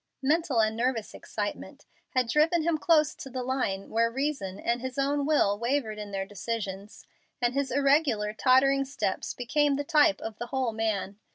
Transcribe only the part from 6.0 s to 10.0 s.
their decisions, and his irregular, tottering steps became the